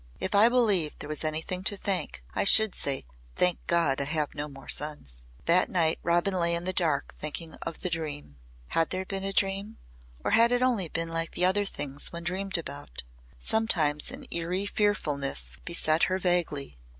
If 0.19 0.33
I 0.33 0.49
believed 0.49 0.95
there 0.99 1.07
was 1.07 1.23
anything 1.23 1.63
to 1.65 1.77
thank, 1.77 2.23
I 2.33 2.43
should 2.43 2.73
say 2.73 3.05
'Thank 3.35 3.59
God 3.67 4.01
I 4.01 4.05
have 4.05 4.33
no 4.33 4.47
more 4.47 4.67
sons.'" 4.67 5.23
That 5.45 5.69
night 5.69 5.99
Robin 6.01 6.33
lay 6.33 6.55
in 6.55 6.63
the 6.63 6.73
dark 6.73 7.13
thinking 7.15 7.53
of 7.61 7.81
the 7.81 7.89
dream. 7.91 8.37
Had 8.69 8.89
there 8.89 9.05
been 9.05 9.23
a 9.23 9.31
dream 9.31 9.77
or 10.23 10.31
had 10.31 10.51
it 10.51 10.63
only 10.63 10.87
been 10.89 11.09
like 11.09 11.33
the 11.33 11.45
other 11.45 11.65
things 11.65 12.11
one 12.11 12.23
dreamed 12.23 12.57
about? 12.57 13.03
Sometimes 13.37 14.09
an 14.09 14.25
eerie 14.31 14.65
fearfulness 14.65 15.57
beset 15.65 16.05
her 16.05 16.17
vaguely. 16.17 16.77